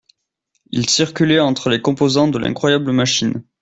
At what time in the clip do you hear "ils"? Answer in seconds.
0.71-0.89